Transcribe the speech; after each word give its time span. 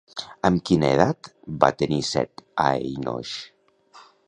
Amb 0.47 0.63
quina 0.69 0.89
edat 0.93 1.29
va 1.65 1.69
tenir 1.83 2.01
Set 2.09 2.43
a 2.65 2.67
Enoix? 2.95 3.37